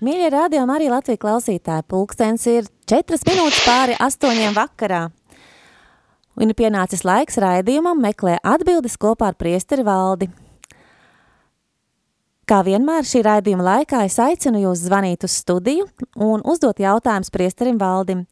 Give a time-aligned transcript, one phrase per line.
[0.00, 1.86] Mīļie rādījumi arī Latvijas klausītāji.
[1.90, 5.08] Pulkstens ir 4 minūtes pāri 8 vakarā.
[6.40, 10.30] Un ir pienācis laiks raidījumam meklē atbildes kopā ar priesteri valdi.
[12.48, 15.84] Kā vienmēr šī raidījuma laikā es aicinu jūs zvanīt uz studiju
[16.16, 18.24] un uzdot jautājumus priesterim valdim–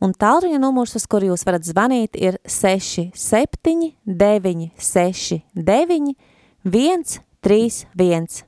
[0.00, 6.14] un tālruņa numurs, uz kuru jūs varat zvanīt, ir 67 969
[6.66, 8.45] 131.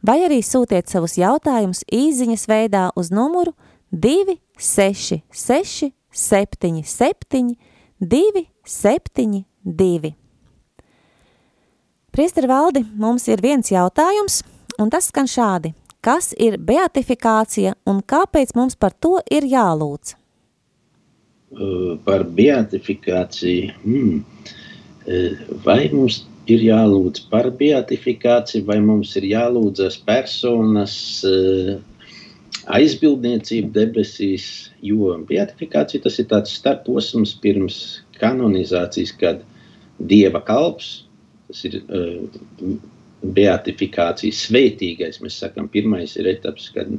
[0.00, 3.52] Vai arī sūtiet savus jautājumus īziņas veidā uz numuru
[3.92, 7.56] 266 77
[8.00, 10.14] 272.
[12.10, 14.42] Priester Valdi, mums ir viens jautājums,
[14.80, 15.74] un tas skan šādi.
[16.00, 20.16] Kas ir beatifikācija un kāpēc mums par to ir jālūdz?
[22.06, 23.74] Par beatifikāciju.
[23.84, 24.24] Hmm.
[25.64, 30.94] Vai mums ir jālūdz par beatifikāciju, vai mums ir jālūdzas personas
[31.28, 31.76] eh,
[32.70, 34.46] aizbildniecība debesīs,
[34.84, 37.78] jo beatifikācija tas ir tāds starposms pirms
[38.20, 39.40] kanonizācijas, kad
[40.12, 40.90] dieva kalps,
[41.48, 41.80] tas ir
[43.20, 46.92] beatifikācijas svētīgais, mēs sakam, pirmais ir etaps, kad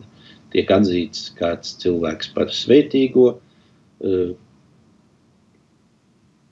[0.52, 3.29] tiek atzīts kāds cilvēks par svētīgo,
[4.02, 4.33] Eh,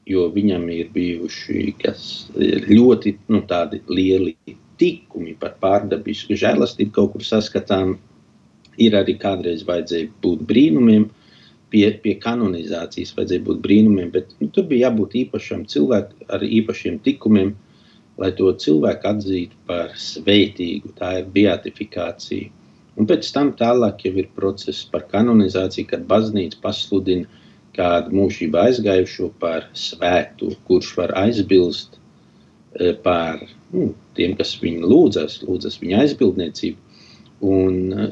[0.09, 1.75] jo viņam ir bijuši
[2.69, 3.43] ļoti nu,
[3.93, 4.35] lieli
[4.79, 7.97] tikumi par pārdabisku žēlastību, kaut kur saskatām.
[8.79, 11.09] Ir arī kādreiz vajadzēja būt brīnumiem,
[11.73, 17.01] pie, pie kanonizācijas vajadzēja būt brīnumiem, bet nu, tur bija jābūt īpašam cilvēkam ar īpašiem
[17.03, 17.51] tikumiem,
[18.19, 20.93] lai to cilvēku atzītu par svētīgu.
[20.99, 22.55] Tā ir beatifikācija.
[22.99, 27.27] Un pēc tam tālāk jau ir process par kanonizāciju, kad baznīca pasludina
[27.79, 31.97] kādu mūžībā aizgājušo par svētu, kurš var aizbilst
[32.75, 33.41] e, par
[33.71, 37.01] nu, tiem, kas viņu lūdzas, lūdzas viņa aizbildniecību.
[37.49, 38.07] Un e,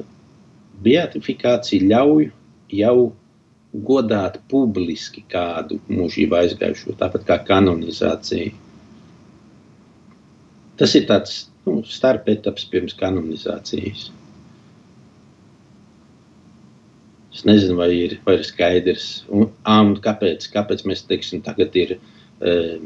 [0.87, 2.29] beatifikācija ļauj
[2.77, 2.97] jau
[3.87, 8.53] godāt publiski kādu mūžībā aizgājušo, tāpat kā kanonizācija.
[10.77, 14.07] Tas ir tāds nu, starpetaps pirms kanonizācijas.
[17.37, 21.91] Es nezinu, vai ir, vai ir skaidrs, un, un kāpēc, kāpēc mēs teiksim, tagad ir
[21.99, 22.79] uh,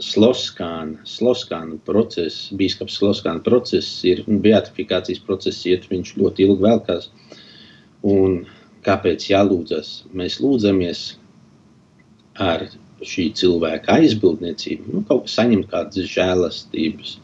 [0.00, 7.10] Sloskāna, Sloskāna process, bīskaps Sloskāna process ir, beatifikācijas process iet, viņš ļoti ilgi velkās.
[8.08, 8.40] Un
[8.88, 9.92] kāpēc jālūdzas?
[10.16, 11.04] Mēs lūdzamies
[12.40, 12.66] ar
[13.04, 17.18] šī cilvēka aizbildniecību, nu, kaut kā saņemt kādas žēlastības.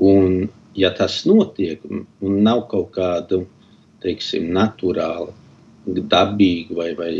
[0.00, 3.44] Un, ja tas notiek, un nav kaut kādu
[4.02, 5.32] teiksim, naturāli,
[5.86, 7.12] dabīgi vai, vai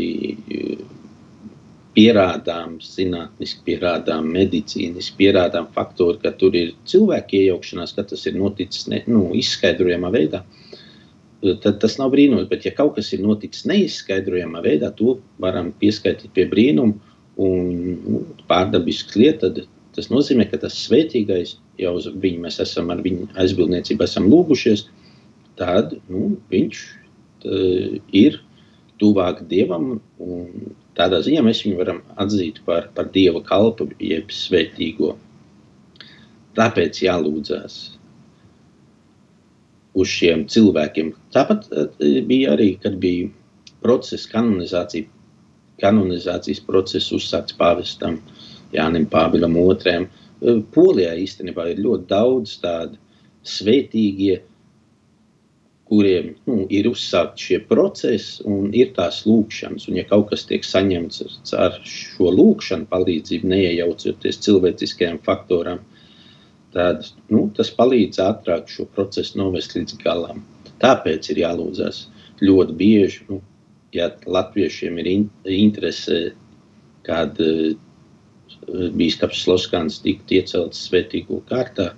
[1.93, 8.87] pierādām, zinātniski pierādām, medicīniski pierādām faktori, ka tur ir cilvēka iejaukšanās, ka tas ir noticis
[8.89, 10.43] ne, nu, izskaidrojamā veidā.
[11.43, 16.31] Tad tas nav brīnums, bet ja kaut kas ir noticis neizskaidrojamā veidā, to varam pieskaitīt
[16.33, 16.95] pie brīnuma
[17.43, 17.69] un
[17.99, 23.03] nu, pārdabisks lieta, tad tas nozīmē, ka tas svētīgais jau uz viņu mēs esam ar
[23.05, 25.02] viņu aizbildniecību esam lūgušies, uh,
[25.59, 26.81] tad nu, viņš
[27.45, 28.39] uh, ir
[29.01, 29.97] tuvāk dievam.
[30.97, 35.15] Tādā ziņā mēs viņu varam atzīt par, par dieva kalpu, jeb svētīgo.
[36.57, 37.77] Tāpēc jālūdzas
[39.97, 41.11] uz šiem cilvēkiem.
[41.35, 41.89] Tāpat uh,
[42.29, 43.29] bija arī, kad bija
[43.83, 45.09] process, kanonizācija,
[45.83, 48.21] kanonizācijas process uzsākts pāvestam
[48.73, 50.05] Jānim Pāvilam II.
[50.43, 53.01] Uh, Polijā īstenībā ir ļoti daudz tādu
[53.43, 54.39] svētīgie
[55.93, 59.85] kuriem nu, ir uzsākti šie procesi un ir tās lūkšanas.
[59.89, 65.83] Un, ja kaut kas tiek saņemts ar šo lūkšanu palīdzību, neiejaucoties cilvēciskajam faktoram,
[66.73, 70.41] tad nu, tas palīdz ātrāk šo procesu novest līdz galam.
[70.81, 72.07] Tāpēc ir jālūdzas
[72.41, 73.25] ļoti bieži.
[73.29, 73.43] Nu,
[73.93, 76.23] ja latviešiem ir in interese,
[77.05, 77.75] kad uh,
[78.97, 81.91] bīskaps Sloskans tiktu iecelts svētīgo kārtā,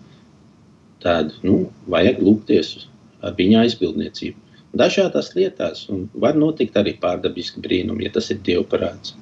[1.05, 2.91] tad nu, vajag lūgties uz
[3.33, 4.41] viņa aizbildniecību.
[4.75, 5.85] Dažādās lietās,
[6.19, 9.15] var notikt arī pārdabiski brīnumi, ja tas ir Dieva parāds.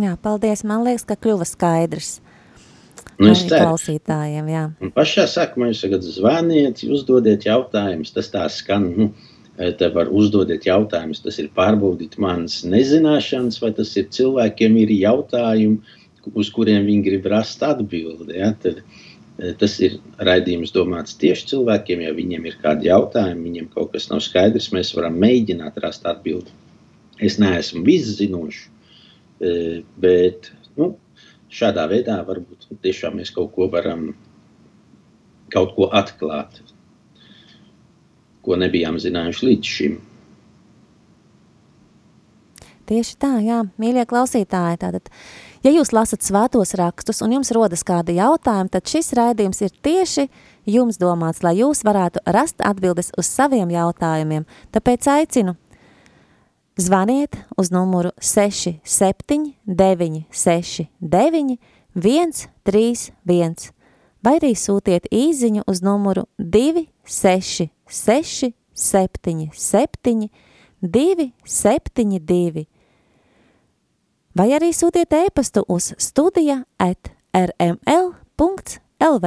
[0.00, 0.64] Jā, paldies.
[0.64, 2.18] Man liekas, ka kļuva skaidrs.
[3.20, 3.68] Nu, es ceru.
[3.68, 4.62] klausītājiem, jā.
[4.82, 8.12] Un pašā sākumā jūs sakat, zvaniet, uzdodiet jautājumus.
[8.14, 9.08] Tas tā skan, nu,
[9.78, 11.22] te var uzdodiet jautājumus.
[11.24, 15.98] Tas ir pārbaudīt manas nezināšanas, vai tas ir cilvēkiem ir jautājumi,
[16.32, 18.38] uz kuriem viņi grib rast atbildi.
[18.38, 18.52] Ja?
[18.62, 19.02] Tad, eh,
[19.58, 24.20] tas ir raidījums domāts tieši cilvēkiem, ja viņiem ir kādi jautājumi, viņiem kaut kas nav
[24.24, 26.52] skaidrs, mēs varam mēģināt rast atbildi.
[27.22, 28.66] Es neesmu viszinošs,
[29.40, 30.96] eh, bet nu,
[31.50, 34.14] šādā veidā varbūt tiešām mēs kaut ko varam
[35.52, 36.62] kaut ko atklāt,
[38.42, 40.00] ko nebijām zinājuši līdz šim.
[42.88, 45.12] Tieši tā, jā, mīļie klausītāji, tātad,
[45.62, 50.28] ja jūs lasat svētos rakstus un jums rodas kādi jautājumi, tad šis raidījums ir tieši
[50.66, 54.44] jums domāts, lai jūs varētu rast atbildes uz saviem jautājumiem.
[54.74, 55.56] Tāpēc aicinu
[56.76, 61.58] Zvaniet uz numuru 67 969
[61.94, 63.72] 131
[64.24, 70.28] vai arī sūtiet īziņu uz numuru 266 77
[70.80, 72.66] 272
[74.38, 79.26] vai arī sūtiet ēpastu uz studija at rml.lv.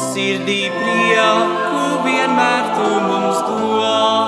[0.00, 4.25] sirdī prieku vienmēr tu mums dod.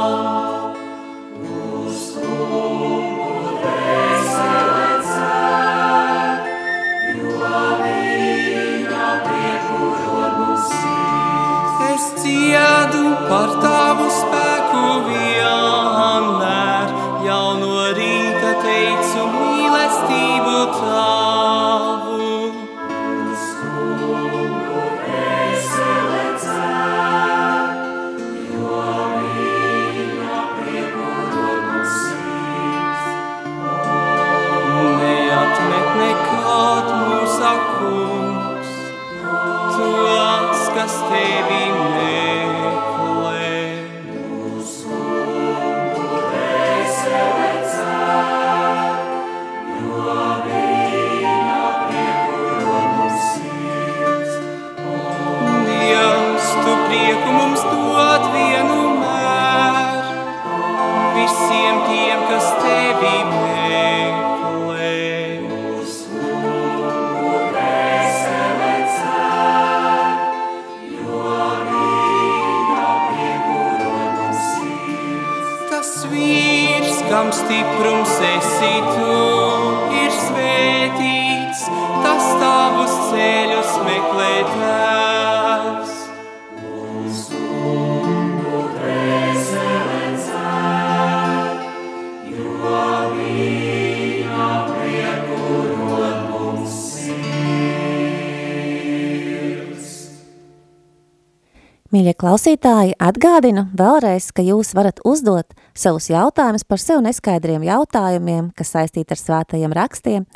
[102.29, 109.15] Klausītāji, atgādinu vēlreiz, ka jūs varat uzdot savus jautājumus par sev neskaidriem jautājumiem, kas saistīti
[109.15, 110.27] ar svētajiem rakstiem,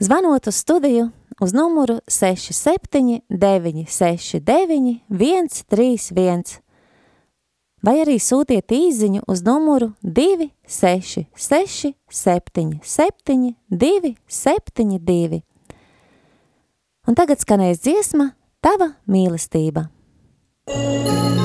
[0.00, 1.10] zvanot uz studiju
[1.44, 6.56] uz numuru 67 969 131
[7.84, 15.42] vai arī sūtiet īziņu uz numuru 266 77 272.
[17.04, 18.32] Un tagad skanēs dziesma
[18.64, 19.90] Tava mīlestība.
[20.66, 21.43] Música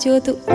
[0.00, 0.49] 角度。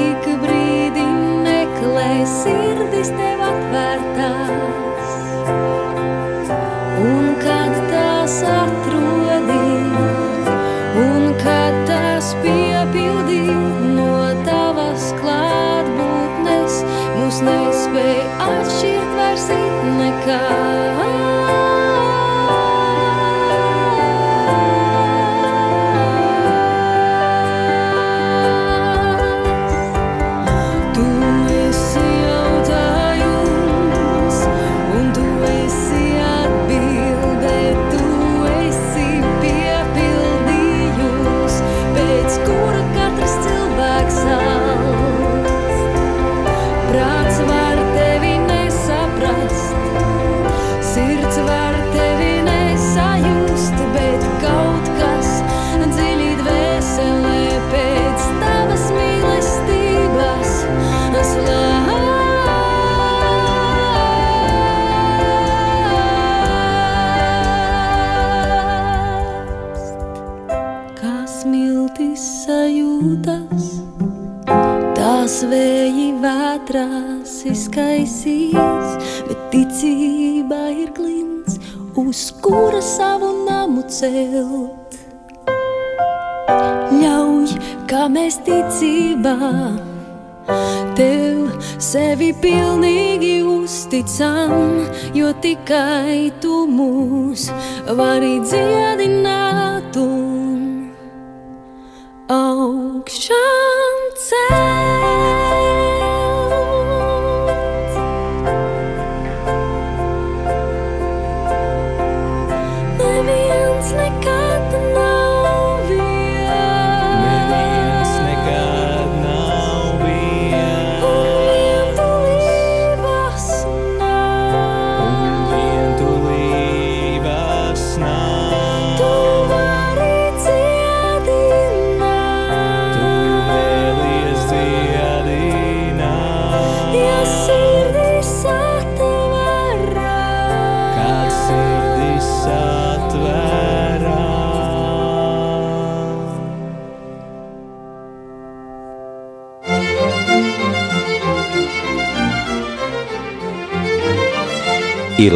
[0.00, 1.06] Ik brīdi
[1.46, 4.85] meklē sirdis tev atvērtās.
[78.26, 81.58] Izkaisīs, bet ticība ir klints,
[81.96, 84.96] uz kura savu namu celt.
[86.96, 87.56] Ļauj,
[87.90, 89.36] kā mēs ticībā
[90.96, 91.50] Tev
[91.82, 97.50] sevi pilnīgi uzticam, jo tikai tu mūs
[97.98, 99.35] vari dziedināt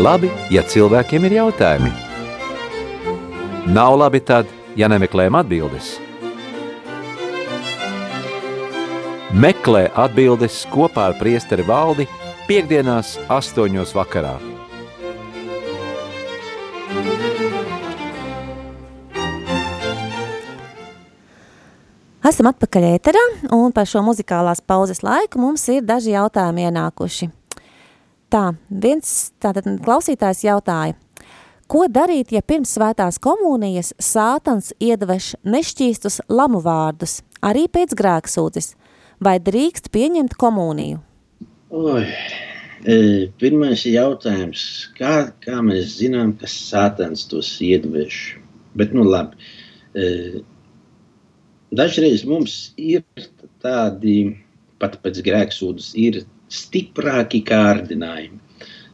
[0.00, 1.90] labi, ja cilvēkiem ir jautājumi.
[3.70, 5.98] Nav labi tad, ja nemeklējam atbildes.
[9.30, 12.08] Meklē atbildes kopā ar priesteri valdi
[12.48, 14.38] piekdienās astoņos vakarā.
[22.30, 23.22] Esam atpakaļ ēterā,
[23.56, 27.30] un par šo muzikālās pauzes laiku mums ir daži jautājumi ienākuši.
[28.30, 30.94] Tā, viens tātad klausītājs jautāja,
[31.66, 38.76] ko darīt, ja pirms svētās komunijas sātans iedveš nešķīstus lamu vārdus, arī pēc grēksūdzes,
[39.18, 41.00] vai drīkst pieņemt komuniju?
[41.74, 43.00] Oi, e,
[43.42, 44.62] pirmais jautājums,
[44.94, 48.22] kā, kā mēs zinām, ka sātans tos iedveš?
[48.78, 49.50] Bet, nu labi,
[49.98, 50.44] e,
[51.74, 53.02] dažreiz mums ir
[53.58, 54.36] tādi,
[54.78, 58.40] pat pēc grēksūdas, ir stiprāki kārdinājumi.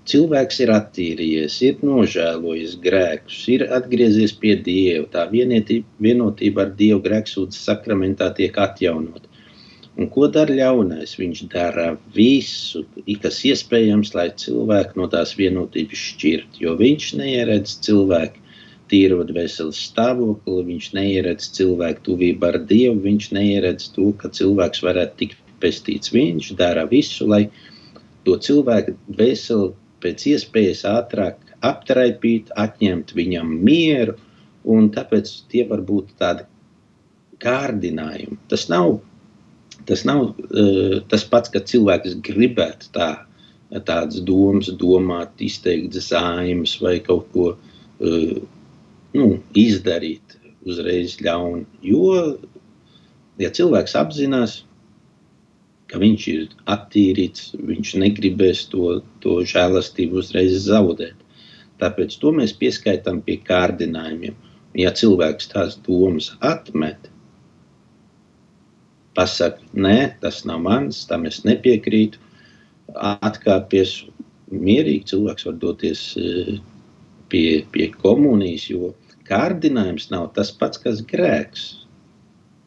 [0.07, 5.07] Cilvēks ir attīrījies, ir nožēlojis grēkus, ir atgriezies pie Dieva.
[5.11, 9.27] Tā vienotība, ar Dievu grēksūdas sakramentā tiek atjaunot.
[9.97, 11.17] Un ko dara ļaunais?
[11.19, 12.85] Viņš dara visu,
[13.23, 16.61] kas iespējams, lai cilvēku no tās vienotības šķirt.
[16.63, 18.45] Jo viņš neieredz cilvēku
[18.93, 25.19] tīro dvēseles stāvokli, viņš neieredz cilvēku tuvību ar Dievu, viņš neieredz to, ka cilvēks varētu
[25.25, 26.15] tikt pestīts.
[26.15, 27.49] Viņš dara visu, lai
[28.27, 34.17] to cilvēku dvēseli pēc iespējas ātrāk aptraipīt, atņemt viņam mieru,
[34.67, 36.47] un tāpēc tie var būt tādi
[37.43, 38.39] kārdinājumu.
[38.51, 38.99] Tas nav,
[39.89, 43.11] tas nav uh, tas pats, ka cilvēks gribētu tā,
[43.77, 48.37] tādas domas, domāt, izteikt zāģis vai kaut ko uh,
[49.17, 51.65] nu, izdarīt uzreiz ļaunu.
[51.85, 52.13] Jo,
[53.41, 54.61] ja cilvēks apzinās,
[55.97, 61.17] ka viņš ir attīrīts, viņš negribēs to, to žēlastību uzreiz zaudēt.
[61.81, 64.37] Tāpēc to mēs pieskaitām pie kārdinājumiem.
[64.77, 67.09] Ja cilvēks tās domas atmet,
[69.17, 72.21] pasakā, nē, tas nav mans, tam es nepiekrītu,
[72.93, 74.03] atkāpties
[74.53, 76.59] mierīgi, cilvēks var doties eh,
[77.33, 78.93] pie, pie komunijas, jo
[79.29, 81.71] kārdinājums nav tas pats, kas grēks.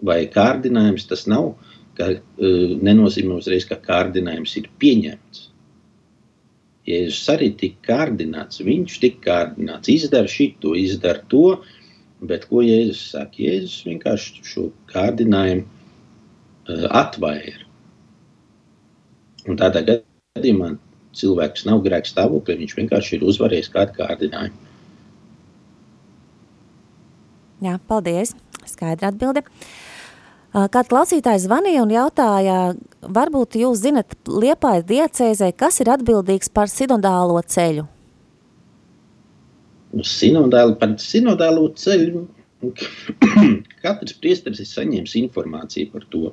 [0.01, 1.53] Vai kārdinājums tas nav,
[1.99, 5.45] ka uh, nenozīmē uzreiz, ka kārdinājums ir pieņemts.
[6.89, 11.59] Jēzus arī tika kārdināts, viņš tika kārdināts, izdara šito, izdara to,
[12.25, 13.43] bet ko Jēzus saka?
[13.45, 17.67] Jēzus vienkārši šo kārdinājumu uh, atvaira.
[19.49, 20.73] Un tādā gadījumā
[21.19, 24.65] cilvēks nav grēks stāvoklī, viņš vienkārši ir uzvarējis kādu kārdinājumu.
[27.59, 28.35] Jā, paldies.
[28.69, 29.43] Skaidra atbilde.
[30.49, 32.57] Kāds klausītājs zvanīja un jautāja,
[33.05, 37.85] varbūt jūs zinat Liepājas diecēzē, kas ir atbildīgs par sinodālo ceļu?
[40.05, 42.23] Sinodāli, par sinodālo ceļu
[43.83, 46.31] katrs priesteris ir saņēmis informāciju par to.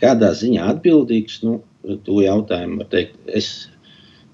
[0.00, 1.58] Kādā ziņā atbildīgs, nu,
[2.06, 3.68] to jautājumu var teikt, es,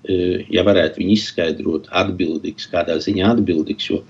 [0.06, 4.02] ja varētu viņu izskaidrot, atbildīgs, kādā ziņā atbildīgs, jo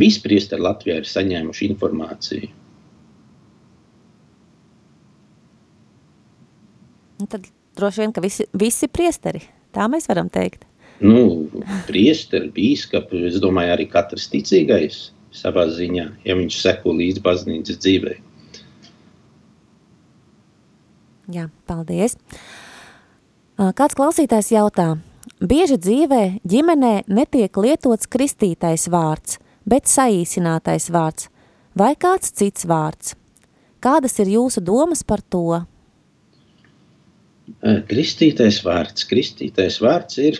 [0.00, 2.52] visi priesteri Latvijā ir saņēmuši informāciju.
[7.30, 7.46] Tad
[7.78, 9.42] droši vien, ka visi, visi priesteri,
[9.74, 10.66] tā mēs varam teikt.
[11.00, 11.48] Nu,
[11.88, 18.18] priesteri, bīskapi, es domāju, arī katrs ticīgais savā ziņā, ja viņš seko līdz baznīcas dzīvei.
[21.30, 22.16] Jā, paldies.
[23.56, 24.96] Kāds klausītājs jautā,
[25.40, 29.38] bieži dzīvē ģimenē netiek lietots kristītais vārds,
[29.68, 31.28] bet saīsinātais vārds
[31.76, 33.14] vai kāds cits vārds.
[33.80, 35.62] Kādas ir jūsu domas par to?
[37.90, 39.06] Kristītais vārds.
[39.10, 40.38] Kristītais vārds ir,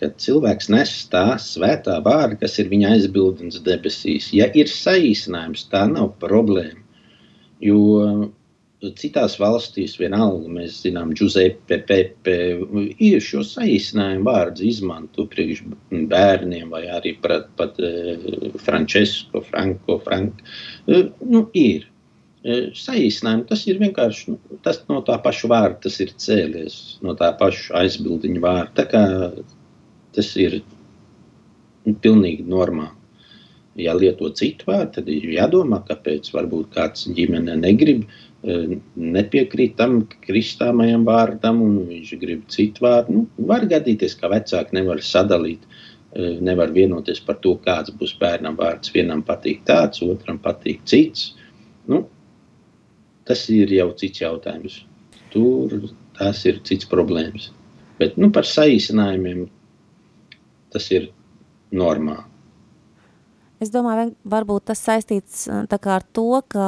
[0.00, 4.32] kad cilvēks nes tā svētā vārda, kas ir viņa aizbildnis debesīs.
[4.34, 6.80] Ja ir saīsinājums, tā nav problēma.
[7.62, 8.32] Jo
[8.98, 12.36] citās valstīs vienalga, mēs zinām, Giuseppe, Pepe,
[12.98, 15.62] ir šo saīsinājumu vārdu izmanto priekš
[16.10, 17.80] bērniem vai arī pat, pat
[18.64, 20.42] Francesco, Franco, Frank.
[20.86, 21.88] Nu, ir.
[22.44, 27.30] Saīsinājumi tas ir vienkārši nu, tas no tā paša vārda, tas ir cēlies no tā
[27.40, 28.84] paša aizbildiņa vārda.
[30.14, 30.60] Tas ir
[31.86, 33.00] nu, pilnīgi normāli.
[33.80, 38.04] Ja lieto citu vārdu, tad ir jādomā, kāpēc varbūt kāds ģimene negrib
[38.44, 43.16] nepiekrīt tam kristāmajam vārdam, un viņš grib citu vārdu.
[43.16, 45.64] Nu, var gadīties, ka vecāki nevar sadalīt,
[46.14, 48.92] nevar vienoties par to, kāds būs bērnam vārds.
[48.94, 51.32] Vienam patīk tāds, otram patīk cits.
[51.88, 52.04] Nu,
[53.28, 54.82] tas ir jau cits jautājums.
[55.32, 57.50] Tur tas ir cits problēmas.
[57.98, 59.48] Bet nu, par saīsinājumiem
[60.74, 61.10] tas ir
[61.74, 62.30] normāli.
[63.62, 66.64] Es domāju, varbūt tas saistīts ar to, ka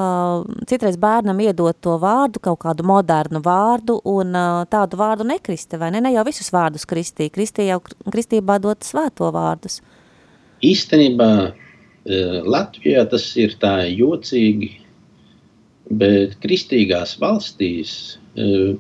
[0.71, 4.33] citreiz bērnam iedod to vārdu, kaut kādu modernu vārdu, un
[4.71, 6.01] tādu vārdu nekrista, vai ne?
[6.01, 7.27] Ne jau visus vārdus kristī.
[7.35, 9.83] Kristī jau kristībā dot svēto vārdus.
[10.65, 11.31] Īstenībā
[12.47, 14.71] Latvijā tas ir tā jocīgi,
[15.91, 18.19] bet kristīgās valstīs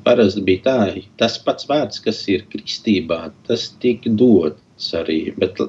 [0.04, 0.78] parasti bija tā,
[1.20, 5.62] tas pats vārds, kas ir kristībā, tas tika dots arī, bet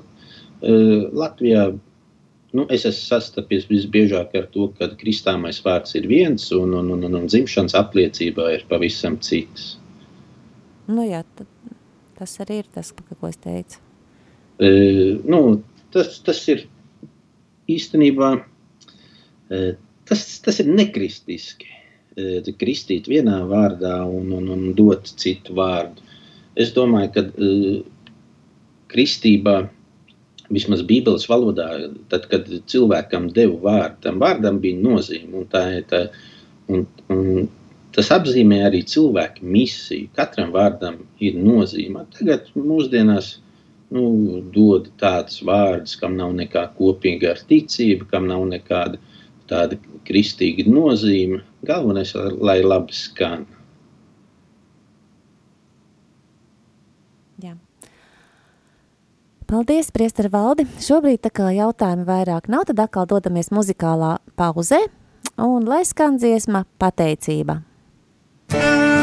[0.61, 1.69] Latvijā
[2.55, 7.03] Nu, es esmu sastapies visbiežāk ar to, ka kristāmais vārds ir viens, un, un, un,
[7.03, 9.73] un, un dzimšanas apliecībā ir pavisam cits.
[10.87, 11.25] Nu, jā,
[12.17, 13.81] tas arī ir tas, ko es teicu.
[14.63, 14.69] E,
[15.27, 15.41] nu,
[15.91, 16.63] tas, tas ir
[17.69, 19.59] īstenībā e,
[20.09, 21.69] tas, tas ir nekristiski.
[22.17, 26.03] E, kristīt vienā vārdā un, un, un dot citu vārdu.
[26.57, 27.51] Es domāju, ka e,
[28.91, 29.57] kristībā
[30.53, 31.67] vismaz Bībeles valodā,
[32.11, 35.43] tad, kad cilvēkam deva vārdu, tam vārdam bija nozīme.
[35.43, 36.05] Un tā, tā,
[36.71, 37.49] un, un
[37.95, 40.09] tas apzīmē arī cilvēku misiju.
[40.17, 42.05] Katram vārdam ir nozīme.
[42.17, 43.35] Tagad mūsdienās
[43.93, 48.99] nu, dod tādus vārdus, kam nav nekā kopīga ar ticību, kam nav nekāda
[49.49, 51.41] tāda kristīga nozīme.
[51.67, 53.45] Galvenais, lai labi skan.
[57.43, 57.55] Jā.
[59.47, 60.67] Paldies, Priester Valdi.
[60.83, 64.83] Šobrīd tā kā jautājumi vairāk nav, tad atkal dodamies muzikālā pauzē.
[65.37, 67.61] un lai skan dziesma pateicība.
[68.49, 68.96] Paldies,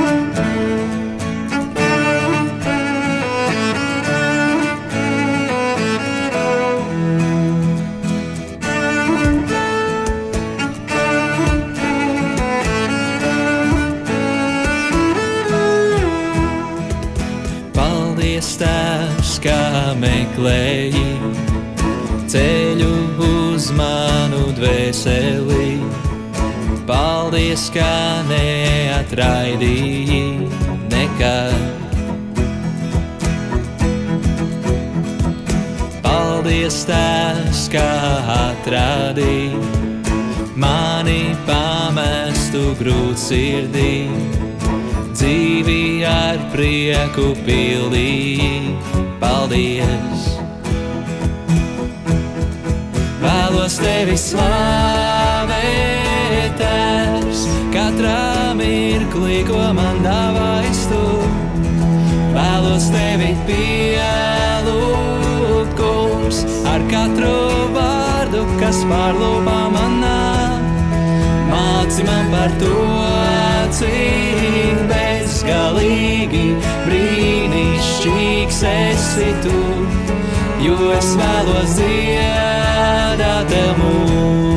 [19.45, 21.05] kā meklēji
[22.33, 22.93] ceļu
[23.29, 25.77] uz manu dvēseli.
[26.89, 30.23] Paldies, kā neatraidīji
[30.93, 31.61] nekad.
[36.05, 37.91] Paldies, Tēvs, kā
[38.39, 39.61] atrādīji
[40.57, 43.95] mani pamestu grūtsirdī
[45.25, 48.77] dzīvi ar prieku pildīji.
[49.23, 50.25] Paldies!
[53.23, 55.55] Vēlos tevi slavēt,
[56.61, 57.41] tēvs,
[57.73, 61.01] katrā mirklī, ko man dāvājas tu.
[62.37, 64.13] Vēlos tevi pielūgt,
[65.81, 67.39] kungs, ar katru
[67.73, 70.21] vārdu, kas pārlūpā manā.
[71.49, 72.75] Māci man par to,
[73.75, 74.34] bezgalīgi
[76.95, 79.61] brīnišķīgs esi tu,
[80.63, 84.53] jo es vēlos dziedāt mūžīgi.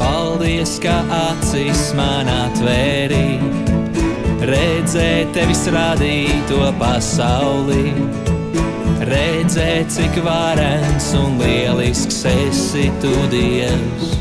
[0.00, 3.23] Paldies, ka acis man atvēri,
[4.64, 7.92] redzēt tevis radīto pasauli.
[9.04, 14.14] Redzēt, cik varens un lielisks esi tu Dievs.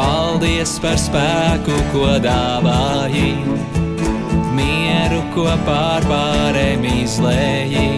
[0.00, 3.34] Paldies par spēku, ko dāvāji,
[4.56, 7.88] mieru, ko pārpārēm izlēji.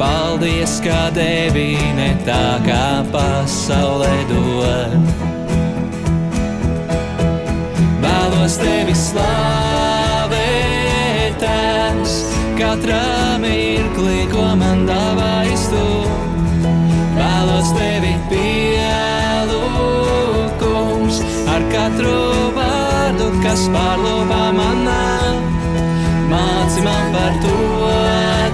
[0.00, 5.27] Paldies, ka devi ne tā kā pasaulē dod.
[8.48, 10.32] Vēlos tevi slavēt,
[11.36, 12.12] tēvs,
[12.56, 16.08] katrā mirklī, ko man dāvājas tu.
[17.18, 19.76] Vēlos tevi pielūgt,
[20.62, 21.20] kungs,
[21.52, 22.16] ar katru
[22.56, 25.04] vārdu, kas pārlūpā manā.
[26.32, 27.92] Māci man par to,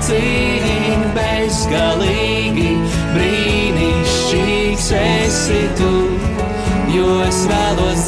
[0.09, 2.75] cik bezgalīgi
[3.15, 5.95] brīnišķīgs esi tu,
[6.99, 8.04] jo es vēlos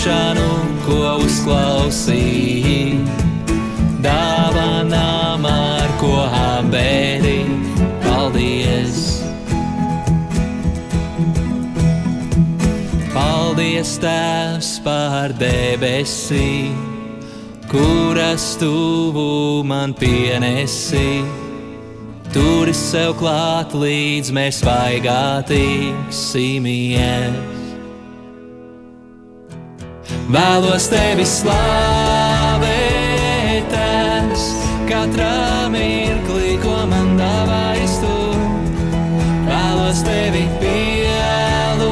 [0.00, 0.52] lūgšanu,
[0.86, 3.04] ko uzklausīji,
[4.00, 7.44] dāvanām, ar ko apbēri.
[8.00, 9.20] Paldies!
[13.12, 16.80] Paldies, Tēvs, par debesīm,
[17.68, 21.20] kuras tuvu man pienesi.
[22.32, 27.59] Turi sev klāt, līdz mēs vaigā tiksimies.
[30.30, 32.68] Vēlos tevi slavēt,
[33.72, 34.44] tēvs,
[34.86, 38.18] katrā mirklī, ko man dāvājas tu.
[39.48, 41.90] Vēlos tevi pielūgt,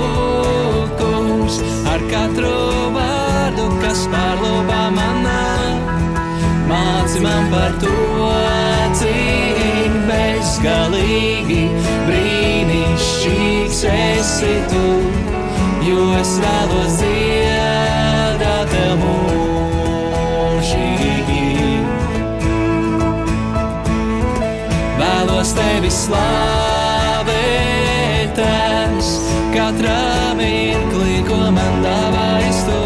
[1.02, 1.58] kungs,
[1.90, 2.54] ar katru
[2.94, 5.42] vārdu, kas pārlūpā manā.
[6.70, 7.98] Māci man par to,
[9.02, 11.64] cik bezgalīgi
[12.06, 14.86] brīnišķīgs esi tu,
[15.90, 17.17] jo es vēlos dziedāt
[26.08, 29.08] Vēlos tevi slavēt, tēvs,
[29.52, 32.80] katrā mirklī, ko man dāvājas tu.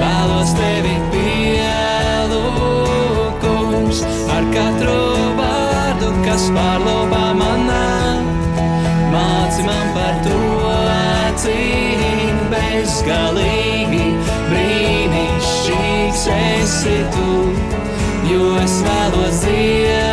[0.00, 2.66] Vēlos tevi pielūgt,
[3.44, 3.98] kungs,
[4.34, 5.02] ar katru
[5.38, 7.86] vārdu, kas pārlūpā manā.
[9.14, 10.38] Māci man par to,
[11.38, 14.06] cik bezgalīgi
[14.50, 17.30] brīnišķīgs esi tu,
[18.32, 20.03] jo es vēlos dziedāt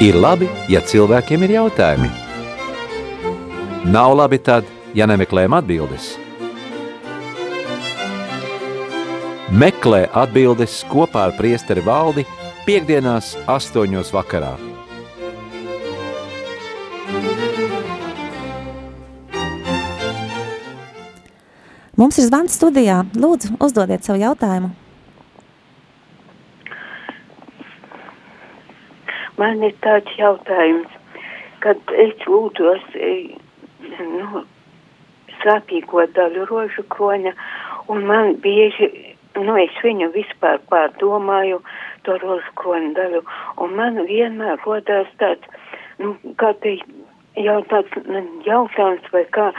[0.00, 2.08] Ir labi, ja cilvēkiem ir jautājumi.
[3.92, 4.64] Nav labi tad,
[4.96, 6.14] ja nemeklējam atbildes.
[9.52, 12.24] Meklē atbildes kopā ar priesteri valdi
[12.64, 14.54] piekdienās astoņos vakarā.
[22.00, 23.02] Mums ir zvans studijā.
[23.20, 24.79] Lūdzu, uzdodiet savu jautājumu.
[29.40, 30.96] Man ir tāds jautājums,
[31.64, 32.82] kad es lūdzos
[34.00, 34.42] nu,
[35.40, 37.32] sāpīgo daļu rožu kroņa,
[37.92, 38.90] un man bieži,
[39.38, 41.60] nu, es viņu vispār pārdomāju,
[42.04, 43.22] to rožu kroņa daļu,
[43.64, 45.62] un man vienmēr rodās tāds,
[46.02, 46.76] nu, kā te
[47.40, 49.50] jau tāds nu, jautājums vai kā,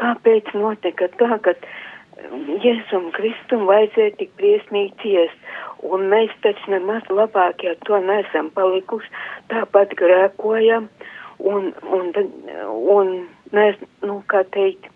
[0.00, 1.54] kāpēc notika tā, ka
[2.64, 9.10] Jēzum Kristum vajadzēja tik briesmīgi ciest, un mēs taču nemaz labāk, ja to nesam palikuši,
[9.52, 10.88] tāpat grēkojam,
[11.38, 12.12] un, un,
[12.96, 13.14] un
[13.54, 14.90] mēs, nu, kā teikt,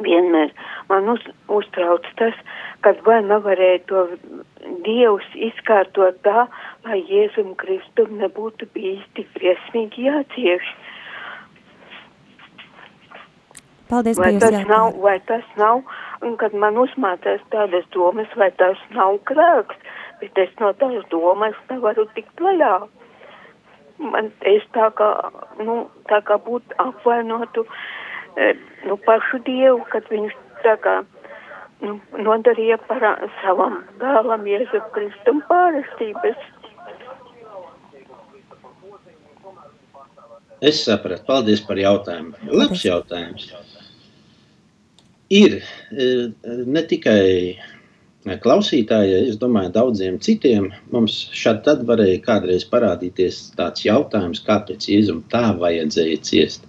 [0.00, 0.52] vienmēr
[0.88, 2.36] man uz, uztrauc tas,
[2.84, 4.06] kad vai nevarēja to
[4.86, 6.46] Dievs izkārtot tā,
[6.86, 10.72] lai Jēzum Kristum nebūtu bijis tik briesmīgi jācieš.
[13.90, 15.82] Paldies Vai tas nav, vai tas nav,
[16.22, 19.78] un kad man uzmācās tādas domas, vai tas nav krāks,
[20.20, 22.74] bet es no tās domas nevaru tikt vaļā.
[24.12, 25.10] Man es tā kā,
[25.62, 27.66] nu, tā kā būtu apvainotu,
[28.36, 28.56] eh,
[28.88, 30.96] nu, pašu Dievu, kad viņš tā kā,
[31.82, 33.04] nu, nodarīja par
[33.42, 36.50] savam dēlam Jēzu Kristum pārestības.
[40.62, 42.36] Es sapratu, paldies par jautājumu.
[42.54, 43.48] Labs jautājums.
[45.32, 46.26] Ir eh,
[46.68, 47.56] ne tikai
[48.42, 50.68] klausītājai, es domāju, daudziem citiem.
[50.94, 56.68] Mums šādi tad varēja kādreiz parādīties tāds jautājums, kāpēc Jēzum tā vajadzēja ciest,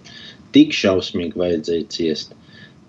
[0.56, 2.34] tik šausmīgi vajadzēja ciest.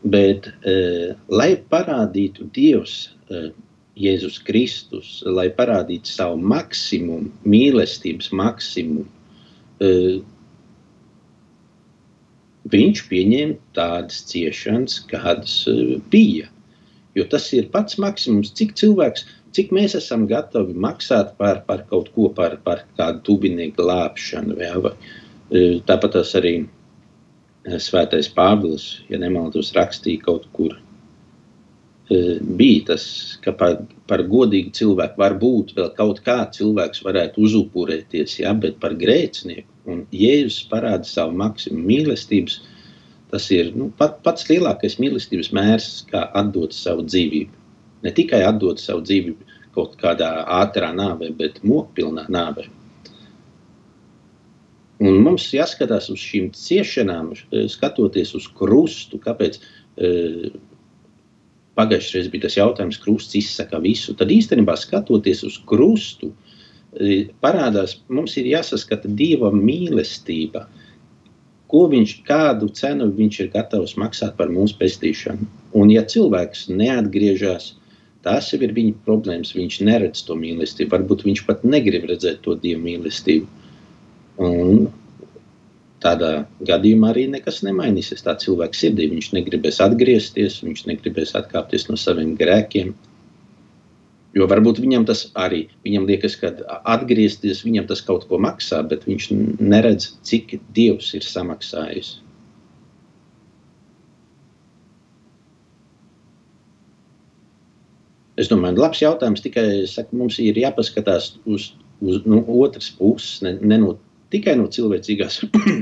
[0.05, 3.49] Bet, eh, lai parādītu Dievs, eh,
[3.95, 9.05] Jēzus Kristus, lai parādītu savu maksimumu, mīlestības maksimumu,
[9.79, 10.21] eh,
[12.73, 16.49] viņš pieņēma tādas ciešanas, kādas eh, bija.
[17.15, 22.09] Jo tas ir pats maksimums, cik cilvēks, cik mēs esam gatavi maksāt par, par kaut
[22.15, 24.57] ko, par, par kādu tuvinieku glābšanu.
[24.61, 24.95] Jā, vai,
[25.51, 30.75] eh, tāpat tas arī eh, Svētais Pāvils, ja nemaldos, rakstīja kaut kur.
[32.13, 33.05] Eh, Bija tas,
[33.43, 33.79] ka par,
[34.09, 39.69] par godīgu cilvēku var būt vēl kaut kāds cilvēks, varētu uzupurēties, ja, bet par grēcinieku.
[39.91, 42.61] Un Jēzus parāda savu maksimumu mīlestības.
[43.33, 47.61] Tas ir nu, pat, pats lielākais mīlestības mērs, kā atdot savu dzīvību.
[48.05, 50.31] Ne tikai atdot savu dzīvību kaut kādā
[50.61, 52.69] ātrā nāvē, bet mokpilnā nāvē.
[55.03, 59.19] Un mums jāskatās uz šīm ciešanām, eh, skatoties uz krustu.
[59.19, 60.51] Kāpēc eh,
[61.77, 64.15] pagājušajā reizē bija tas jautājums, krusts izsaka visu?
[64.17, 66.31] Tad īstenībā skatoties uz krustu,
[66.99, 70.65] eh, parādās, mums ir jāsaskata Dieva mīlestība.
[71.67, 75.47] Ko viņš, kādu cenu viņš ir gatavs maksāt par mūsu pestīšanu?
[75.73, 77.73] Un, ja cilvēks neatgriežas,
[78.23, 79.55] tas jau ir viņa problēmas.
[79.55, 80.91] Viņš neredz to mīlestību.
[80.93, 83.47] Varbūt viņš pat negrib redzēt to Dieva mīlestību.
[84.37, 84.87] Un
[86.03, 86.31] tādā
[86.67, 88.23] gadījumā arī nekas nemainīsies.
[88.25, 92.93] Tā cilvēka sirdī viņš negribēs atgriezties, viņš negribēs atkāpties no saviem grēkiem.
[94.35, 96.51] Jo varbūt viņam tas arī viņam liekas, ka
[96.91, 99.29] atgriezties viņam tas kaut ko maksā, bet viņš
[99.63, 102.17] neredz, cik Dievs ir samaksājis.
[108.35, 109.43] Es domāju, labs jautājums.
[109.43, 111.69] Tikai saku, mums ir jāpaskatās uz,
[112.03, 113.93] uz nu, otras puses, ne, ne no,
[114.33, 115.41] tikai no cilvēcīgās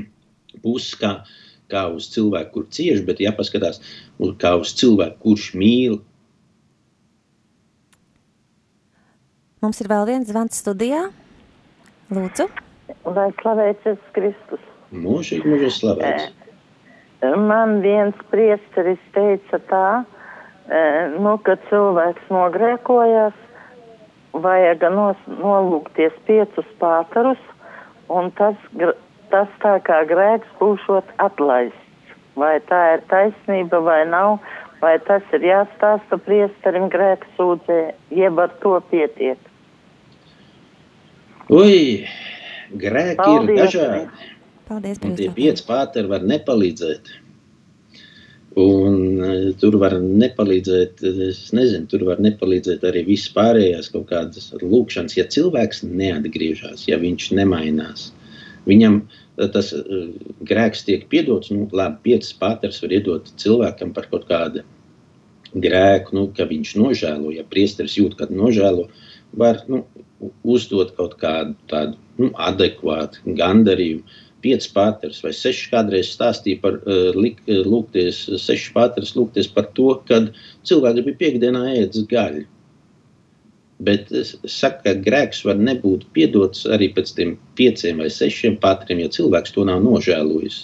[0.64, 1.14] puses, kā,
[1.72, 3.82] kā uz cilvēku, kur cieši, bet jāpaskatās
[4.42, 6.02] kā uz cilvēku, kurš mīl.
[9.64, 11.06] Mums ir vēl viens zvans studijā.
[12.14, 12.50] Lūdzu,
[13.08, 14.64] Lai slavēts Jēzus Kristus.
[14.94, 16.32] Mūžīgi, mūžīgi slavēts.
[17.24, 19.88] Man viens priesteris teica tā,
[20.68, 23.34] eh, nu, ka cilvēks nogrēkojas,
[24.34, 27.40] vajag nos, nolūkties piecus pātarus,
[28.10, 28.56] un tas,
[29.32, 31.80] tas tā kā grēks būšot atlaists.
[32.40, 34.40] Vai tā ir taisnība vai nav,
[34.82, 37.80] vai tas ir jāstāsta priesterim grēks sūdzē,
[38.10, 39.38] jeb ar to pietiek.
[41.54, 42.08] Ui,
[42.74, 43.60] grēki ir Paldies.
[43.60, 44.30] dažādi.
[44.68, 47.12] paldies par Un tie pieci pāteri var nepalīdzēt.
[48.60, 54.52] Un uh, tur var nepalīdzēt, es nezinu, tur var nepalīdzēt arī viss pārējās kaut kādas
[54.62, 55.16] lūkšanas.
[55.18, 58.12] Ja cilvēks neatgriežas, ja viņš nemainās,
[58.70, 59.72] Viņam eh, tas
[60.50, 64.64] grēks tiek piedots, nu, labi, piecas pāters var iedot cilvēkam par kaut kādu
[65.54, 68.88] grēku, nu, ka viņš nožēlo, ja priesteris jūt, kad nožēlo,
[69.38, 69.84] var nu,
[70.48, 74.22] uzdot kaut kādu tādu nu, adekvātu gandarījumu.
[74.44, 80.34] Pieci pāters vai seši kādreiz stāstīja par uh, lūgties, seši pāters lūgties par to, kad
[80.68, 82.44] cilvēks bija piekdienā ēdis gaļu.
[83.84, 89.02] Bet es saku, ka grēks var nebūt piedots arī pēc tam pieciem vai sešiem pātriem,
[89.04, 90.64] ja cilvēks to nav nožēlojis.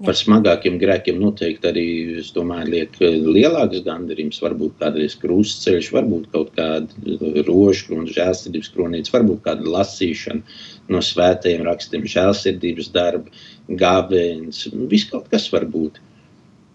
[0.00, 1.86] Par smagākiem grēkiem noteikti arī,
[2.22, 9.12] es domāju, liek lielāks gandarījums, varbūt kādreiz krustceļš, varbūt kaut kāda rožu krona, žēlsirdības kronīca,
[9.18, 13.44] varbūt kāda lasīšana no svētajiem rakstiem, žēlsirdības darba,
[13.82, 16.00] gābēns, viss kaut kas var būt.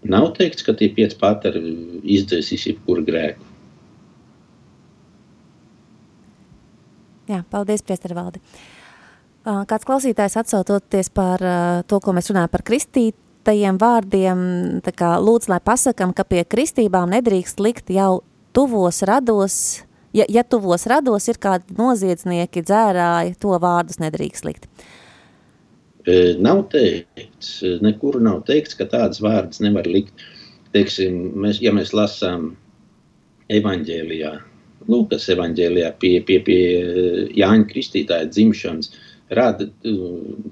[0.06, 1.64] Nav teikts, ka tie pieci pateri
[2.20, 3.54] izdzēsīs jebkuru grēku.
[7.26, 8.38] Jā, paldies, Priester Valdi.
[9.46, 11.42] Kāds klausītājs atsautoties par
[11.86, 14.40] to, ko mēs runājam par kristītajiem vārdiem,
[14.98, 18.24] kā lūdzu, lai pasakam, ka pie kristībām nedrīkst likt jau
[18.58, 19.58] tuvos rados,
[20.18, 24.66] ja, ja tuvos rados ir kādi noziedznieki, dzērāji, to vārdus nedrīkst likt.
[26.42, 30.26] Nav teikts, nekur nav teikts, ka tādas vārdas nevar likt.
[30.74, 32.56] Teiksim, mēs, ja mēs lasām
[33.54, 34.36] evaņģēlijā,
[34.86, 36.60] Lūkas evaņģēlijā pie, pie, pie
[37.34, 38.92] Jāņa Kristītāja dzimšanas,
[39.34, 39.68] rada,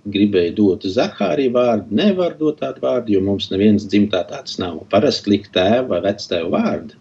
[0.10, 4.80] gribēja dot Zahāriju vārdu, nevar dot tādu vārdu, jo mums neviens dzimtā tāds nav.
[4.90, 6.98] Parasti likt tēva vai vectēva vārdu.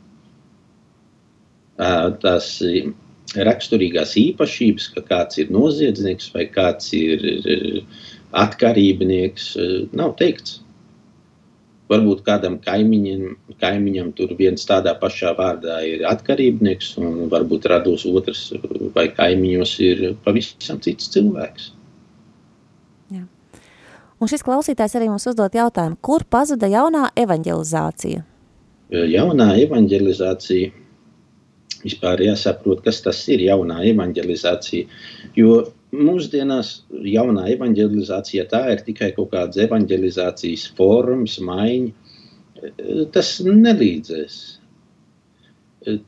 [2.23, 2.51] Tās
[3.33, 7.25] raksturīgās īpašības, ka kāds ir noziedznieks vai kāds ir
[8.37, 9.55] atkarībnieks,
[9.97, 10.61] nav teikts.
[11.93, 18.47] Varbūt kādam kaimiņam, kaimiņam tur viens tādā pašā vārdā ir atkarībnieks, un varbūt rados otrs
[18.97, 21.71] vai kaimiņos ir pavisam cits cilvēks.
[23.13, 23.27] Jā.
[24.23, 28.23] Un šis klausītājs arī mums uzdot jautājumu, kur pazuda jaunā evanģelizācija?
[28.93, 30.73] Jaunā evanģelizācija
[31.83, 34.89] vispār jāsaprot, kas tas ir jaunā evanģelizācija,
[35.39, 35.57] jo
[35.93, 36.73] mūsdienās
[37.05, 41.93] jaunā evanģelizācija tā ir tikai kaut kāds evanģelizācijas formas, maiņa.
[43.13, 44.41] Tas nelīdzēs.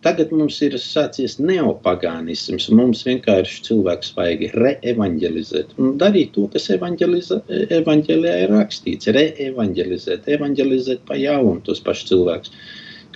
[0.06, 2.68] Tagad mums ir sācies neopagānisms.
[2.78, 9.10] Mums vienkārši cilvēks vajag reevanģelizēt un darīt to, kas evanģēlijā ir rakstīts.
[9.18, 12.54] Reevanģelizēt, evanģelizēt pa jaunu tos pašus cilvēkus.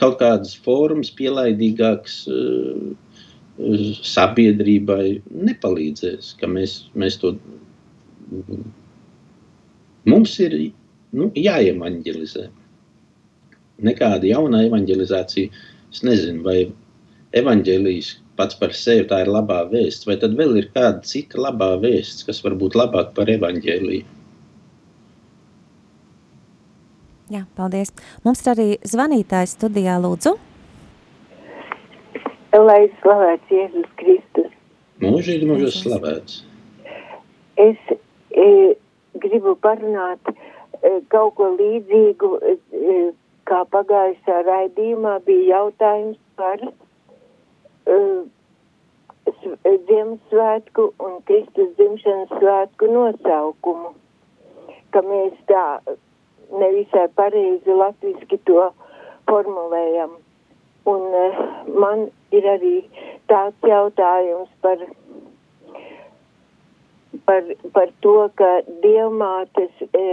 [0.02, 2.18] Kaut kādas formas, pielaidīgākas,
[3.58, 7.34] sabiedrībai nepalīdzēs, mēs, mēs to.
[10.08, 10.54] Mums ir
[11.12, 12.46] nu, jāevanģelizē.
[13.88, 15.50] Nekāda jauna evanģelizācija,
[15.92, 16.58] es nezinu, vai
[17.38, 21.74] evanģēlijas pats par sevi tā ir labā vēsts, vai tad vēl ir kāda cita labā
[21.82, 24.06] vēsts, kas var būt labāk par evanģēliju.
[27.28, 27.90] Jā, paldies.
[28.24, 30.38] Mums ir arī zvanītājs studijā, lūdzu.
[32.58, 34.50] Lai slavēts Jēzus Kristus.
[34.98, 36.40] Mūžīgi mūžos slavēts.
[37.62, 37.92] Es
[38.34, 38.46] e,
[39.22, 42.96] gribu parunāt e, kaut ko līdzīgu, e,
[43.46, 48.00] kā pagājušā raidījumā bija jautājums par e,
[49.88, 53.92] Ziemassvētku un Kristus dzimšanas svētku nosaukumu.
[54.94, 55.64] Ka mēs tā
[56.62, 58.70] nevisai pareizi latviski to
[59.28, 60.16] formulējam.
[60.88, 61.42] Un uh,
[61.84, 62.74] man ir arī
[63.28, 64.82] tāds jautājums par,
[67.28, 68.50] par, par to, ka
[68.84, 70.04] dievmātes, e,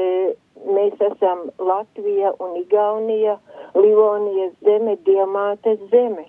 [0.77, 3.37] mēs esam Latvija un Igaunija,
[3.75, 6.27] Livonijas zeme, dievmātes zeme.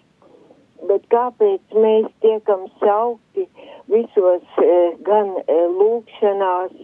[0.86, 3.46] Bet kāpēc mēs tiekam saukti
[3.90, 4.76] visos e,
[5.08, 6.76] gan e, lūkšanās,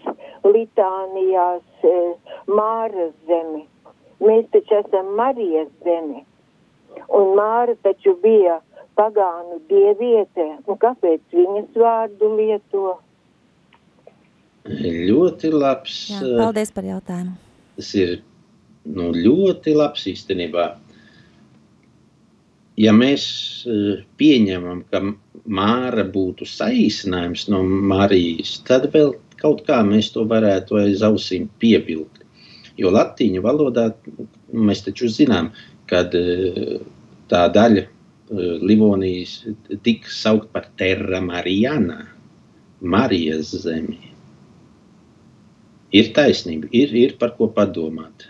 [0.48, 1.96] litānijās, e,
[2.48, 3.66] Māras zemi?
[4.22, 6.22] Mēs taču esam Marijas zeme.
[7.09, 8.61] Un Māra taču bija
[8.98, 12.98] pagānu dieviete, un kāpēc viņas vārdu lieto?
[14.68, 15.96] Ļoti labs.
[16.12, 17.34] Jā, paldies par jautājumu.
[17.78, 18.20] Tas ir
[18.86, 20.68] nu, ļoti labs īstenībā.
[22.80, 23.24] Ja mēs
[24.20, 25.03] pieņemam, ka
[25.44, 32.22] Māra būtu saīsinājums no Marijas, tad vēl kaut kā mēs to varētu aiz ausīm piebilkt.
[32.78, 33.90] Jo latīņu valodā
[34.55, 35.50] mēs taču zinām,
[35.90, 36.14] kad
[37.32, 37.88] tā daļa
[38.64, 39.42] Livonijas
[39.84, 42.06] tika saukt par Terra Marijana,
[42.80, 43.98] Marijas zemi.
[45.92, 48.24] Ir taisnība, ir, ir par ko padomāt.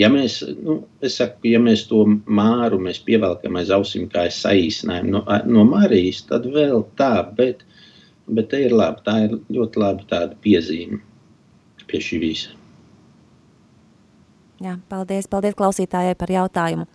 [0.00, 5.22] Ja mēs, nu, saku, ja mēs to māru mēs pievelkam aiz ausīm kā saīsinājumu no,
[5.44, 7.62] no Marijas, tad vēl tā, bet
[8.26, 9.02] bet te ir labi.
[9.04, 11.00] Tā ir ļoti laba tāda piezīme
[11.84, 12.54] pie šī visa.
[14.64, 16.86] Jā, paldies, paldies klausītājai par jautājumu.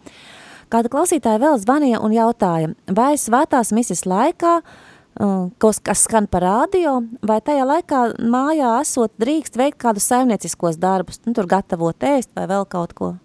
[0.69, 6.45] Kāda klausītāja vēl zvanīja un jautāja, vai svētās misijas laikā, uh, kas, kas skan par
[6.45, 12.31] radio, vai tajā laikā mājā esot drīkst veikt kādus saimnieciskos darbus, nu, tur gatavot ēst
[12.37, 13.15] vai vēl kaut ko?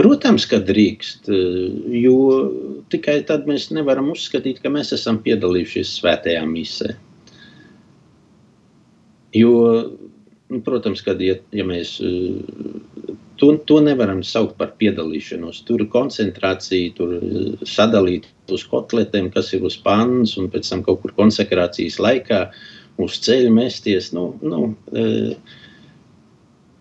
[0.00, 2.16] Protams, ka drīkst, jo
[2.88, 6.94] tikai tad mēs nevaram uzskatīt, ka mēs esam piedalījušies svētajā misē.
[9.36, 9.52] Jo,
[10.48, 11.98] nu, protams, kad, ja, ja mēs
[13.40, 17.16] to, to nevaram saukt par piedalīšanos, tur koncentrācija, tur
[17.68, 22.42] sadalīt uz kotletiem, kas ir uz pannas, un pēc tam kaut kur konsekrācijas laikā
[23.00, 24.10] uz ceļa mesties.
[24.16, 24.74] Nu, nu,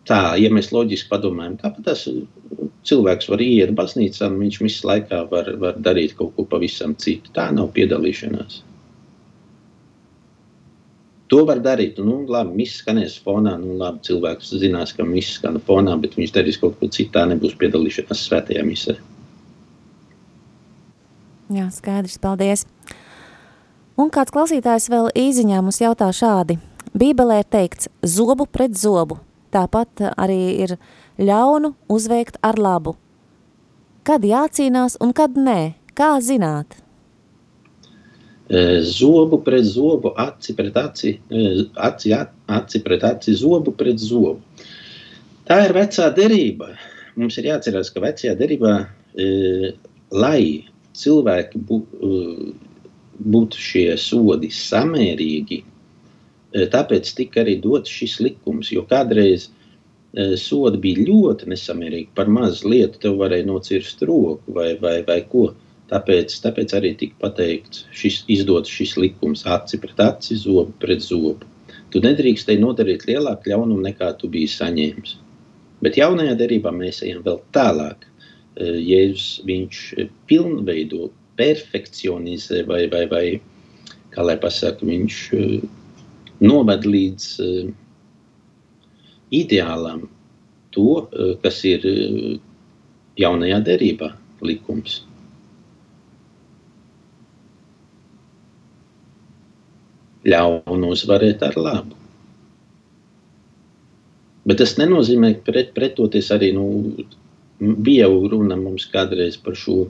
[0.09, 2.05] tā, ja mēs loģiski padomājam, tāpat tas
[2.89, 7.31] cilvēks var iet baznīcā, un viņš visu laikā var, var darīt kaut ko pavisam citu.
[7.35, 8.63] Tā nav piedalīšanās.
[11.29, 11.99] To var darīt.
[12.01, 13.53] Nu, labi, viss skanēs fonā.
[13.61, 17.21] Nu, labi, cilvēks zinās, ka viss skan fonā, bet viņš darīs kaut ko citu.
[17.29, 18.97] Nebūs piedalīšanās svētajā misē.
[21.53, 22.65] Jā, skaidrs, paldies.
[23.99, 26.59] Un kāds klausītājs vēl īziņā mums jautā šādi.
[26.97, 29.19] Bībelē ir teikts zobu pret zobu.
[29.53, 30.75] Tāpat arī ir
[31.17, 32.95] ļaunu uzveikt ar labu.
[34.05, 35.73] Kad jācīnās un kad nē?
[35.97, 36.77] Kā zināt?
[38.81, 41.11] Zobu pret zobu, aci pret aci,
[41.75, 42.13] aci,
[42.49, 44.39] aci pret aci, zobu pret zobu.
[45.45, 46.71] Tā ir vecā derība.
[47.19, 48.73] Mums ir jāatcerās, ka vecajā derībā,
[50.13, 50.65] lai
[50.97, 51.61] cilvēki
[53.19, 55.61] būtu šie sodi samērīgi,
[56.73, 59.49] tāpēc tika arī dots šis likums, jo kādreiz
[60.41, 62.13] sodi bija ļoti nesamērīgi.
[62.17, 65.51] Par mazu lietu tev varēja nocirst roku vai, vai, vai ko.
[65.89, 71.47] Tāpēc, tāpēc arī tika pateikts, šis, izdots šis likums, aci pret aci, zobu pret zobu.
[71.89, 75.15] Tu nedrīkstēji nodarīt lielāku ļaunumu nekā tu biji saņēmis.
[75.81, 78.05] Bet jaunajā derībā mēs ejam vēl tālāk.
[78.59, 79.81] Jēzus viņš
[80.29, 81.09] pilnveido,
[81.39, 83.25] perfekcionizē vai, vai, vai
[84.13, 85.19] kā lai pasaka, viņš
[86.43, 87.29] noved līdz
[89.39, 90.05] ideālam
[90.75, 91.05] to,
[91.43, 91.87] kas ir
[93.19, 94.13] jaunajā derībā
[94.45, 95.01] likums.
[100.27, 101.95] Ļaunu uzvarēt ar labu.
[104.49, 106.65] Bet tas nenozīmē, ka pret, pretoties arī nu,
[107.59, 109.83] bija jau runa mums kādreiz par šo,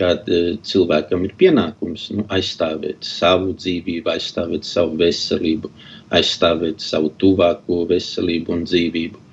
[0.00, 0.28] kad
[0.64, 5.72] cilvēkam ir pienākums nu, aizstāvēt savu dzīvību, aizstāvēt savu veselību,
[6.16, 9.26] aizstāvēt savu tuvāko veselību un dzīvību.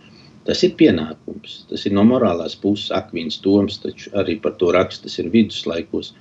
[0.48, 1.62] Tas ir pienākums.
[1.70, 6.14] Tas ir no morālās puses akvīns toms, taču arī par to raksts ir viduslaikos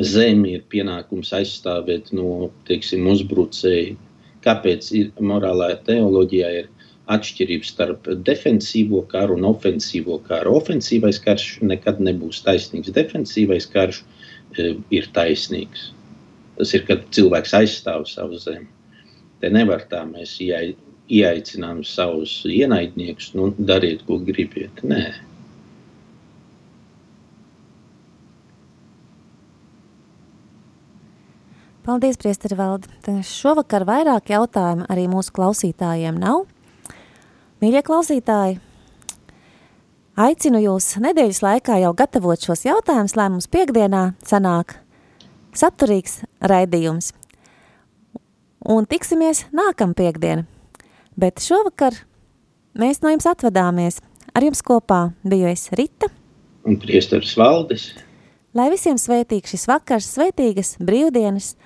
[0.00, 3.96] zemi ir pienākums aizstāvēt no teiksim, uzbrucēju.
[4.42, 6.70] Kāpēc ir morālā teoloģijā ir
[7.12, 10.56] atšķirība starp defensīvo karu un ofensīvo karu?
[10.58, 14.02] Ofensīvais karš nekad nebūs taisnīgs, defensīvais karš
[14.58, 15.90] e, ir taisnīgs.
[16.58, 18.68] Tas ir, kad cilvēks aizstāv savu zemi.
[19.42, 24.82] Te nevar tā mēs ieaicinām savus ienaidniekus, nu, dariet, ko gribiet.
[24.86, 25.06] Nē.
[31.82, 32.86] Paldies, Priesteri Valdi.
[33.26, 36.44] Šovakar vairāk jautājumu arī mūsu klausītājiem nav.
[37.58, 38.60] Mīļie klausītāji,
[40.14, 44.76] aicinu jūs nedēļas laikā jau gatavot šos jautājumus, lai mums piekdienā sanāk
[45.58, 47.10] saturīgs raidījums.
[48.62, 50.46] Un tiksimies nākam piekdiena.
[51.18, 51.98] Bet šovakar
[52.78, 53.98] mēs no jums atvadāmies.
[54.32, 56.06] Ar jums kopā biju es Rita.
[56.62, 57.90] Un priesteris Valdis.
[58.54, 61.56] Lai visiem svētīgs šis vakars, svētīgas brīvdienas,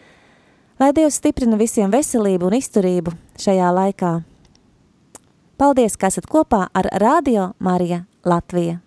[0.79, 4.13] lai Dievs stiprina visiem veselību un izturību šajā laikā.
[5.57, 8.81] Paldies, ka esat kopā ar Radio Marija Latvija.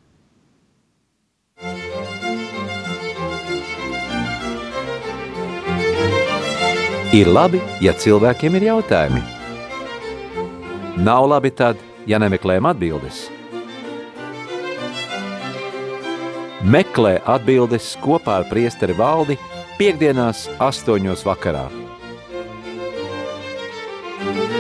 [7.10, 9.24] Ir labi, ja cilvēkiem ir jautājumi.
[11.02, 13.24] Nav labi tad, ja nemeklējam atbildes.
[16.62, 19.40] Meklē atbildes kopā ar priesteri valdi
[19.80, 21.79] piekdienās astoņos vakarā.
[24.20, 24.59] Thank you.